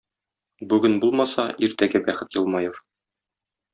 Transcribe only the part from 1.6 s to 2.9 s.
иртәгә бәхет елмаер.